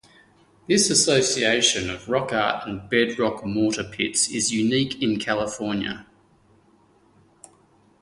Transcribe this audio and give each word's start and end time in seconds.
This 0.67 0.89
association 0.89 1.91
of 1.91 2.09
rock 2.09 2.33
art 2.33 2.67
and 2.67 2.89
bedrock 2.89 3.45
mortar 3.45 3.83
pits 3.83 4.31
is 4.31 4.51
unique 4.51 4.99
in 4.99 5.19
California. 5.19 6.07